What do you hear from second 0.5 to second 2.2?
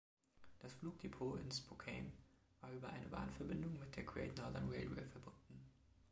Das Flugdepot in Spokane